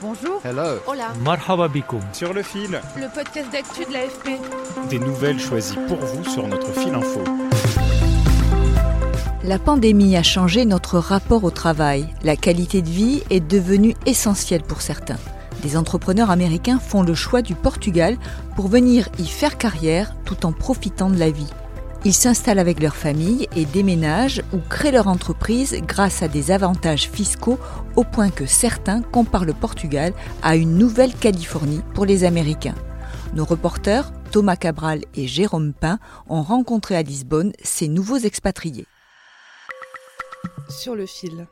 Bonjour. 0.00 0.40
Hello. 0.44 0.78
Hola. 0.86 1.08
Marhaba 1.24 1.68
bikoum. 1.68 2.00
Sur 2.12 2.32
le 2.32 2.42
fil, 2.42 2.80
Le 2.96 3.12
podcast 3.12 3.50
d'actu 3.52 3.84
de 3.84 3.92
l'AFP. 3.92 4.38
des 4.90 4.98
nouvelles 4.98 5.40
choisies 5.40 5.78
pour 5.88 5.98
vous 5.98 6.24
sur 6.24 6.46
notre 6.46 6.72
fil 6.72 6.94
info. 6.94 7.20
La 9.42 9.58
pandémie 9.58 10.16
a 10.16 10.22
changé 10.22 10.64
notre 10.66 10.98
rapport 10.98 11.42
au 11.44 11.50
travail. 11.50 12.06
La 12.22 12.36
qualité 12.36 12.82
de 12.82 12.88
vie 12.88 13.22
est 13.30 13.40
devenue 13.40 13.96
essentielle 14.06 14.62
pour 14.62 14.82
certains. 14.82 15.16
Des 15.62 15.76
entrepreneurs 15.76 16.30
américains 16.30 16.78
font 16.78 17.02
le 17.02 17.14
choix 17.14 17.42
du 17.42 17.54
Portugal 17.54 18.16
pour 18.54 18.68
venir 18.68 19.08
y 19.18 19.26
faire 19.26 19.58
carrière 19.58 20.14
tout 20.24 20.46
en 20.46 20.52
profitant 20.52 21.10
de 21.10 21.18
la 21.18 21.30
vie. 21.30 21.48
Ils 22.04 22.14
s'installent 22.14 22.60
avec 22.60 22.80
leur 22.80 22.94
famille 22.94 23.48
et 23.56 23.64
déménagent 23.64 24.42
ou 24.52 24.58
créent 24.58 24.92
leur 24.92 25.08
entreprise 25.08 25.76
grâce 25.82 26.22
à 26.22 26.28
des 26.28 26.52
avantages 26.52 27.10
fiscaux 27.10 27.58
au 27.96 28.04
point 28.04 28.30
que 28.30 28.46
certains 28.46 29.02
comparent 29.02 29.44
le 29.44 29.52
Portugal 29.52 30.12
à 30.42 30.54
une 30.54 30.78
nouvelle 30.78 31.12
Californie 31.12 31.82
pour 31.94 32.06
les 32.06 32.22
Américains. 32.22 32.76
Nos 33.34 33.44
reporters, 33.44 34.12
Thomas 34.30 34.56
Cabral 34.56 35.02
et 35.16 35.26
Jérôme 35.26 35.72
Pain, 35.72 35.98
ont 36.28 36.42
rencontré 36.42 36.96
à 36.96 37.02
Lisbonne 37.02 37.52
ces 37.62 37.88
nouveaux 37.88 38.18
expatriés. 38.18 38.86
Sur 40.68 40.94
le 40.94 41.06
fil. 41.06 41.48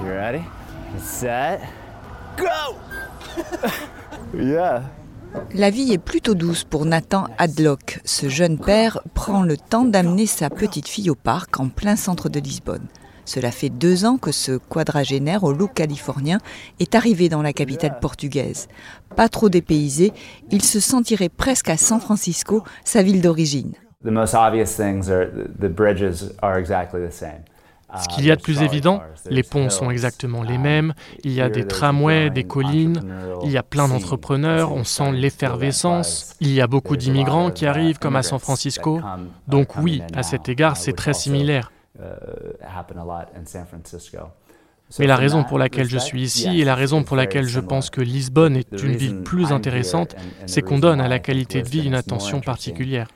You 0.00 0.06
ready? 0.06 0.42
Set. 1.00 1.60
Go! 2.36 2.76
yeah. 4.34 4.82
La 5.52 5.70
vie 5.70 5.92
est 5.92 5.98
plutôt 5.98 6.34
douce 6.34 6.64
pour 6.64 6.84
Nathan 6.84 7.26
Hadlock. 7.38 8.00
Ce 8.04 8.28
jeune 8.28 8.58
père 8.58 9.00
prend 9.14 9.42
le 9.42 9.56
temps 9.56 9.84
d'amener 9.84 10.26
sa 10.26 10.50
petite 10.50 10.88
fille 10.88 11.10
au 11.10 11.14
parc 11.14 11.58
en 11.60 11.68
plein 11.68 11.96
centre 11.96 12.28
de 12.28 12.40
Lisbonne. 12.40 12.86
Cela 13.24 13.50
fait 13.50 13.70
deux 13.70 14.04
ans 14.04 14.18
que 14.18 14.32
ce 14.32 14.58
quadragénaire 14.58 15.44
au 15.44 15.52
look 15.52 15.74
californien 15.74 16.38
est 16.78 16.94
arrivé 16.94 17.28
dans 17.28 17.42
la 17.42 17.52
capitale 17.52 17.98
portugaise. 18.00 18.68
Pas 19.16 19.28
trop 19.28 19.48
dépaysé, 19.48 20.12
il 20.50 20.62
se 20.62 20.80
sentirait 20.80 21.30
presque 21.30 21.70
à 21.70 21.76
San 21.76 22.00
Francisco, 22.00 22.62
sa 22.84 23.02
ville 23.02 23.22
d'origine. 23.22 23.72
The 24.04 24.10
most 24.10 24.34
obvious 24.34 24.76
things 24.76 25.08
are 25.08 25.26
the, 25.58 25.68
bridges 25.68 26.34
are 26.42 26.58
exactly 26.58 27.00
the 27.00 27.12
same. 27.12 27.44
Ce 28.02 28.08
qu'il 28.08 28.24
y 28.24 28.30
a 28.30 28.36
de 28.36 28.42
plus 28.42 28.62
évident, 28.62 29.02
les 29.30 29.42
ponts 29.42 29.70
sont 29.70 29.90
exactement 29.90 30.42
les 30.42 30.58
mêmes, 30.58 30.94
il 31.22 31.32
y 31.32 31.40
a 31.40 31.48
des 31.48 31.66
tramways, 31.66 32.30
des 32.30 32.44
collines, 32.44 33.02
il 33.44 33.50
y 33.50 33.56
a 33.56 33.62
plein 33.62 33.88
d'entrepreneurs, 33.88 34.72
on 34.72 34.84
sent 34.84 35.12
l'effervescence, 35.12 36.34
il 36.40 36.52
y 36.52 36.60
a 36.60 36.66
beaucoup 36.66 36.96
d'immigrants 36.96 37.50
qui 37.50 37.66
arrivent 37.66 37.98
comme 37.98 38.16
à 38.16 38.22
San 38.22 38.38
Francisco. 38.38 39.00
Donc 39.48 39.76
oui, 39.76 40.02
à 40.14 40.22
cet 40.22 40.48
égard, 40.48 40.76
c'est 40.76 40.92
très 40.92 41.12
similaire. 41.12 41.70
Mais 44.98 45.06
la 45.06 45.16
raison 45.16 45.44
pour 45.44 45.58
laquelle 45.58 45.88
je 45.88 45.98
suis 45.98 46.22
ici 46.22 46.60
et 46.60 46.64
la 46.64 46.74
raison 46.74 47.02
pour 47.02 47.16
laquelle 47.16 47.46
je 47.46 47.60
pense 47.60 47.90
que 47.90 48.00
Lisbonne 48.00 48.56
est 48.56 48.82
une 48.82 48.96
ville 48.96 49.22
plus 49.22 49.52
intéressante, 49.52 50.14
c'est 50.46 50.62
qu'on 50.62 50.78
donne 50.78 51.00
à 51.00 51.08
la 51.08 51.18
qualité 51.18 51.62
de 51.62 51.68
vie 51.68 51.84
une 51.84 51.94
attention 51.94 52.40
particulière. 52.40 53.08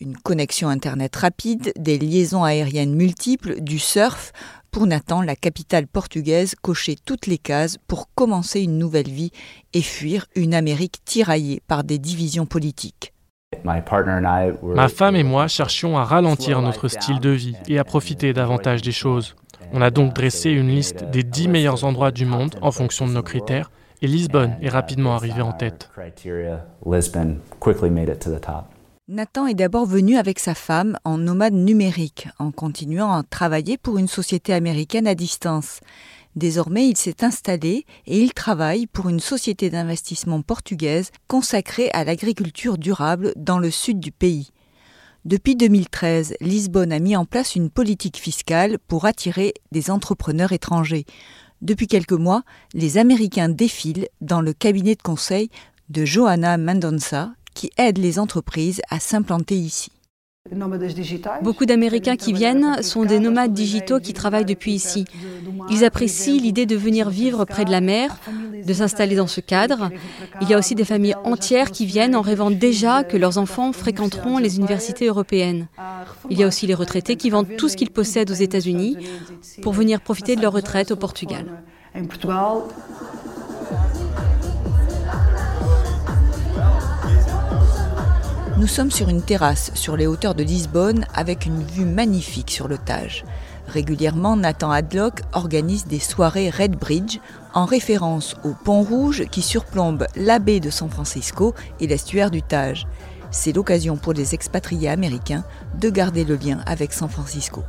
Une 0.00 0.16
connexion 0.16 0.68
Internet 0.68 1.16
rapide, 1.16 1.72
des 1.76 1.98
liaisons 1.98 2.44
aériennes 2.44 2.94
multiples, 2.94 3.60
du 3.60 3.80
surf. 3.80 4.32
Pour 4.70 4.86
Nathan, 4.86 5.22
la 5.22 5.34
capitale 5.34 5.88
portugaise 5.88 6.54
cochait 6.54 6.94
toutes 7.04 7.26
les 7.26 7.38
cases 7.38 7.78
pour 7.88 8.08
commencer 8.14 8.60
une 8.60 8.78
nouvelle 8.78 9.08
vie 9.08 9.32
et 9.72 9.82
fuir 9.82 10.26
une 10.36 10.54
Amérique 10.54 11.04
tiraillée 11.04 11.60
par 11.66 11.82
des 11.82 11.98
divisions 11.98 12.46
politiques. 12.46 13.12
Ma 13.64 14.88
femme 14.88 15.16
et 15.16 15.24
moi 15.24 15.48
cherchions 15.48 15.98
à 15.98 16.04
ralentir 16.04 16.62
notre 16.62 16.86
style 16.86 17.18
de 17.18 17.30
vie 17.30 17.56
et 17.66 17.80
à 17.80 17.84
profiter 17.84 18.32
davantage 18.32 18.82
des 18.82 18.92
choses. 18.92 19.34
On 19.72 19.82
a 19.82 19.90
donc 19.90 20.14
dressé 20.14 20.50
une 20.50 20.68
liste 20.68 21.06
des 21.10 21.24
10 21.24 21.48
meilleurs 21.48 21.82
endroits 21.82 22.12
du 22.12 22.24
monde 22.24 22.54
en 22.62 22.70
fonction 22.70 23.08
de 23.08 23.14
nos 23.14 23.24
critères, 23.24 23.72
et 24.00 24.06
Lisbonne 24.06 24.56
est 24.62 24.68
rapidement 24.68 25.16
arrivée 25.16 25.42
en 25.42 25.52
tête. 25.52 25.90
Nathan 29.10 29.46
est 29.46 29.54
d'abord 29.54 29.86
venu 29.86 30.18
avec 30.18 30.38
sa 30.38 30.54
femme 30.54 30.98
en 31.02 31.16
nomade 31.16 31.54
numérique, 31.54 32.28
en 32.38 32.50
continuant 32.50 33.10
à 33.14 33.22
travailler 33.22 33.78
pour 33.78 33.96
une 33.96 34.06
société 34.06 34.52
américaine 34.52 35.06
à 35.06 35.14
distance. 35.14 35.80
Désormais, 36.36 36.86
il 36.90 36.96
s'est 36.98 37.24
installé 37.24 37.86
et 38.06 38.20
il 38.20 38.34
travaille 38.34 38.86
pour 38.86 39.08
une 39.08 39.18
société 39.18 39.70
d'investissement 39.70 40.42
portugaise 40.42 41.10
consacrée 41.26 41.88
à 41.94 42.04
l'agriculture 42.04 42.76
durable 42.76 43.32
dans 43.36 43.58
le 43.58 43.70
sud 43.70 43.98
du 43.98 44.12
pays. 44.12 44.50
Depuis 45.24 45.56
2013, 45.56 46.34
Lisbonne 46.42 46.92
a 46.92 46.98
mis 46.98 47.16
en 47.16 47.24
place 47.24 47.56
une 47.56 47.70
politique 47.70 48.18
fiscale 48.18 48.78
pour 48.88 49.06
attirer 49.06 49.54
des 49.72 49.90
entrepreneurs 49.90 50.52
étrangers. 50.52 51.06
Depuis 51.62 51.86
quelques 51.86 52.12
mois, 52.12 52.42
les 52.74 52.98
Américains 52.98 53.48
défilent 53.48 54.08
dans 54.20 54.42
le 54.42 54.52
cabinet 54.52 54.96
de 54.96 55.02
conseil 55.02 55.48
de 55.88 56.04
Johanna 56.04 56.58
Mendonça, 56.58 57.30
qui 57.58 57.72
aide 57.76 57.98
les 57.98 58.20
entreprises 58.20 58.80
à 58.88 59.00
s'implanter 59.00 59.56
ici. 59.56 59.90
Beaucoup 61.42 61.66
d'Américains 61.66 62.14
qui 62.16 62.32
viennent 62.32 62.82
sont 62.84 63.04
des 63.04 63.18
nomades 63.18 63.52
digitaux 63.52 63.98
qui 63.98 64.12
travaillent 64.12 64.44
depuis 64.44 64.72
ici. 64.72 65.04
Ils 65.68 65.84
apprécient 65.84 66.40
l'idée 66.40 66.66
de 66.66 66.76
venir 66.76 67.10
vivre 67.10 67.44
près 67.44 67.64
de 67.64 67.72
la 67.72 67.80
mer, 67.80 68.16
de 68.64 68.72
s'installer 68.72 69.16
dans 69.16 69.26
ce 69.26 69.40
cadre. 69.40 69.90
Il 70.40 70.48
y 70.48 70.54
a 70.54 70.58
aussi 70.58 70.76
des 70.76 70.84
familles 70.84 71.16
entières 71.24 71.72
qui 71.72 71.84
viennent 71.84 72.14
en 72.14 72.22
rêvant 72.22 72.52
déjà 72.52 73.02
que 73.02 73.16
leurs 73.16 73.38
enfants 73.38 73.72
fréquenteront 73.72 74.38
les 74.38 74.56
universités 74.56 75.06
européennes. 75.06 75.66
Il 76.30 76.38
y 76.38 76.44
a 76.44 76.46
aussi 76.46 76.68
les 76.68 76.74
retraités 76.74 77.16
qui 77.16 77.28
vendent 77.28 77.56
tout 77.58 77.68
ce 77.68 77.76
qu'ils 77.76 77.90
possèdent 77.90 78.30
aux 78.30 78.34
États-Unis 78.34 78.96
pour 79.62 79.72
venir 79.72 80.00
profiter 80.00 80.36
de 80.36 80.42
leur 80.42 80.52
retraite 80.52 80.92
au 80.92 80.96
Portugal. 80.96 81.44
Nous 88.58 88.66
sommes 88.66 88.90
sur 88.90 89.08
une 89.08 89.22
terrasse 89.22 89.70
sur 89.74 89.96
les 89.96 90.08
hauteurs 90.08 90.34
de 90.34 90.42
Lisbonne 90.42 91.06
avec 91.14 91.46
une 91.46 91.62
vue 91.62 91.84
magnifique 91.84 92.50
sur 92.50 92.66
le 92.66 92.76
Tage. 92.76 93.24
Régulièrement, 93.68 94.36
Nathan 94.36 94.72
Hadlock 94.72 95.20
organise 95.32 95.86
des 95.86 96.00
soirées 96.00 96.50
Red 96.50 96.74
Bridge 96.76 97.20
en 97.54 97.66
référence 97.66 98.34
au 98.42 98.54
pont 98.64 98.82
rouge 98.82 99.26
qui 99.30 99.42
surplombe 99.42 100.08
la 100.16 100.40
baie 100.40 100.58
de 100.58 100.70
San 100.70 100.90
Francisco 100.90 101.54
et 101.78 101.86
l'estuaire 101.86 102.32
du 102.32 102.42
Tage. 102.42 102.88
C'est 103.30 103.52
l'occasion 103.52 103.96
pour 103.96 104.12
les 104.12 104.34
expatriés 104.34 104.88
américains 104.88 105.44
de 105.80 105.88
garder 105.88 106.24
le 106.24 106.34
lien 106.34 106.58
avec 106.66 106.92
San 106.92 107.08
Francisco. 107.08 107.62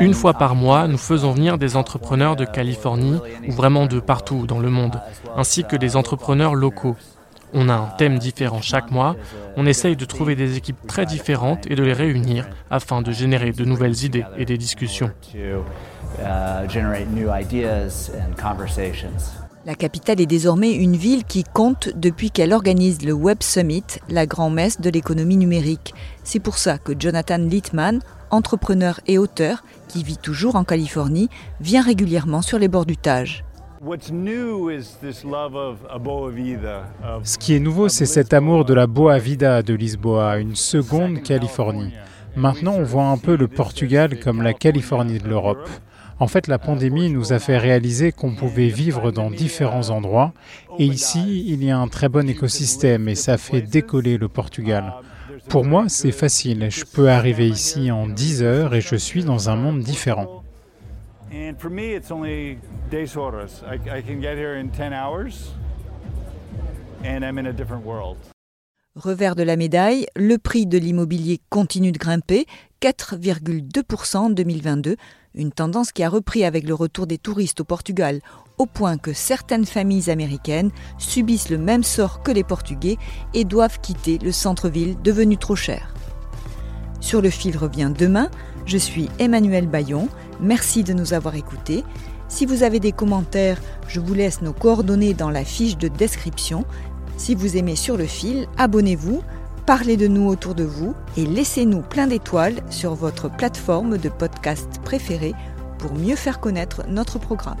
Une 0.00 0.14
fois 0.14 0.34
par 0.34 0.54
mois, 0.54 0.88
nous 0.88 0.98
faisons 0.98 1.32
venir 1.32 1.58
des 1.58 1.76
entrepreneurs 1.76 2.36
de 2.36 2.44
Californie 2.44 3.20
ou 3.48 3.52
vraiment 3.52 3.86
de 3.86 4.00
partout 4.00 4.46
dans 4.46 4.58
le 4.58 4.70
monde, 4.70 5.00
ainsi 5.36 5.64
que 5.64 5.76
des 5.76 5.96
entrepreneurs 5.96 6.54
locaux. 6.54 6.96
On 7.54 7.68
a 7.68 7.74
un 7.74 7.86
thème 7.96 8.18
différent 8.18 8.60
chaque 8.60 8.90
mois, 8.90 9.16
on 9.56 9.66
essaye 9.66 9.96
de 9.96 10.04
trouver 10.04 10.34
des 10.34 10.56
équipes 10.56 10.86
très 10.86 11.06
différentes 11.06 11.70
et 11.70 11.76
de 11.76 11.82
les 11.82 11.92
réunir 11.92 12.48
afin 12.70 13.02
de 13.02 13.12
générer 13.12 13.52
de 13.52 13.64
nouvelles 13.64 14.04
idées 14.04 14.24
et 14.36 14.44
des 14.44 14.58
discussions. 14.58 15.10
La 19.66 19.74
capitale 19.74 20.20
est 20.20 20.26
désormais 20.26 20.70
une 20.72 20.94
ville 20.94 21.24
qui 21.24 21.42
compte 21.42 21.88
depuis 21.96 22.30
qu'elle 22.30 22.52
organise 22.52 23.02
le 23.02 23.12
Web 23.12 23.38
Summit, 23.40 23.82
la 24.08 24.24
grand-messe 24.24 24.80
de 24.80 24.90
l'économie 24.90 25.36
numérique. 25.36 25.92
C'est 26.22 26.38
pour 26.38 26.56
ça 26.56 26.78
que 26.78 26.92
Jonathan 26.96 27.38
Littman, 27.38 27.98
entrepreneur 28.30 29.00
et 29.08 29.18
auteur, 29.18 29.64
qui 29.88 30.04
vit 30.04 30.18
toujours 30.18 30.54
en 30.54 30.62
Californie, 30.62 31.28
vient 31.60 31.82
régulièrement 31.82 32.42
sur 32.42 32.60
les 32.60 32.68
bords 32.68 32.86
du 32.86 32.96
Tage. 32.96 33.44
Ce 37.24 37.36
qui 37.36 37.54
est 37.56 37.60
nouveau, 37.60 37.88
c'est 37.88 38.06
cet 38.06 38.34
amour 38.34 38.66
de 38.66 38.74
la 38.74 38.86
Boa 38.86 39.18
Vida 39.18 39.62
de 39.62 39.74
Lisboa, 39.74 40.38
une 40.38 40.54
seconde 40.54 41.24
Californie. 41.24 41.92
Maintenant, 42.36 42.74
on 42.74 42.84
voit 42.84 43.06
un 43.06 43.18
peu 43.18 43.36
le 43.36 43.48
Portugal 43.48 44.20
comme 44.20 44.42
la 44.42 44.52
Californie 44.52 45.18
de 45.18 45.26
l'Europe. 45.26 45.68
En 46.18 46.28
fait, 46.28 46.46
la 46.46 46.58
pandémie 46.58 47.10
nous 47.10 47.34
a 47.34 47.38
fait 47.38 47.58
réaliser 47.58 48.10
qu'on 48.10 48.34
pouvait 48.34 48.68
vivre 48.68 49.10
dans 49.10 49.30
différents 49.30 49.90
endroits. 49.90 50.32
Et 50.78 50.86
ici, 50.86 51.44
il 51.46 51.62
y 51.62 51.70
a 51.70 51.78
un 51.78 51.88
très 51.88 52.08
bon 52.08 52.28
écosystème 52.28 53.08
et 53.08 53.14
ça 53.14 53.36
fait 53.36 53.60
décoller 53.60 54.16
le 54.16 54.28
Portugal. 54.28 54.94
Pour 55.50 55.64
moi, 55.64 55.84
c'est 55.88 56.12
facile. 56.12 56.68
Je 56.70 56.84
peux 56.84 57.10
arriver 57.10 57.48
ici 57.48 57.90
en 57.90 58.08
10 58.08 58.42
heures 58.42 58.74
et 58.74 58.80
je 58.80 58.96
suis 58.96 59.24
dans 59.24 59.50
un 59.50 59.56
monde 59.56 59.80
différent. 59.80 60.42
Revers 68.96 69.36
de 69.36 69.42
la 69.42 69.56
médaille, 69.56 70.06
le 70.16 70.38
prix 70.38 70.64
de 70.64 70.78
l'immobilier 70.78 71.38
continue 71.50 71.92
de 71.92 71.98
grimper, 71.98 72.46
4,2% 72.80 74.16
en 74.16 74.30
2022, 74.30 74.96
une 75.34 75.52
tendance 75.52 75.92
qui 75.92 76.02
a 76.02 76.08
repris 76.08 76.44
avec 76.44 76.66
le 76.66 76.72
retour 76.72 77.06
des 77.06 77.18
touristes 77.18 77.60
au 77.60 77.64
Portugal, 77.64 78.22
au 78.56 78.64
point 78.64 78.96
que 78.96 79.12
certaines 79.12 79.66
familles 79.66 80.08
américaines 80.08 80.70
subissent 80.96 81.50
le 81.50 81.58
même 81.58 81.82
sort 81.82 82.22
que 82.22 82.30
les 82.30 82.42
Portugais 82.42 82.96
et 83.34 83.44
doivent 83.44 83.80
quitter 83.82 84.16
le 84.16 84.32
centre-ville 84.32 84.96
devenu 85.02 85.36
trop 85.36 85.56
cher. 85.56 85.92
Sur 87.00 87.20
le 87.20 87.28
fil 87.28 87.58
revient 87.58 87.92
demain, 87.94 88.30
je 88.64 88.78
suis 88.78 89.10
Emmanuel 89.18 89.66
Bayon, 89.66 90.08
merci 90.40 90.84
de 90.84 90.94
nous 90.94 91.12
avoir 91.12 91.34
écoutés. 91.34 91.84
Si 92.28 92.46
vous 92.46 92.62
avez 92.62 92.80
des 92.80 92.92
commentaires, 92.92 93.60
je 93.88 94.00
vous 94.00 94.14
laisse 94.14 94.40
nos 94.40 94.54
coordonnées 94.54 95.12
dans 95.12 95.30
la 95.30 95.44
fiche 95.44 95.76
de 95.76 95.88
description. 95.88 96.64
Si 97.16 97.34
vous 97.34 97.56
aimez 97.56 97.76
sur 97.76 97.96
le 97.96 98.06
fil, 98.06 98.46
abonnez-vous, 98.58 99.22
parlez 99.64 99.96
de 99.96 100.06
nous 100.06 100.28
autour 100.28 100.54
de 100.54 100.64
vous 100.64 100.94
et 101.16 101.24
laissez-nous 101.24 101.82
plein 101.82 102.06
d'étoiles 102.06 102.62
sur 102.70 102.94
votre 102.94 103.30
plateforme 103.30 103.98
de 103.98 104.08
podcast 104.08 104.80
préférée 104.84 105.34
pour 105.78 105.94
mieux 105.94 106.16
faire 106.16 106.40
connaître 106.40 106.86
notre 106.88 107.18
programme. 107.18 107.58